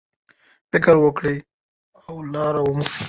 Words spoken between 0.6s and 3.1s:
فکر وکړئ او لاره ومومئ.